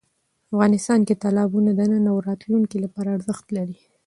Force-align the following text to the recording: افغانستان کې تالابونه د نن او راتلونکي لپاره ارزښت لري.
افغانستان 0.51 0.99
کې 1.07 1.19
تالابونه 1.23 1.71
د 1.75 1.81
نن 1.91 2.03
او 2.11 2.17
راتلونکي 2.27 2.77
لپاره 2.85 3.09
ارزښت 3.17 3.45
لري. 3.57 3.77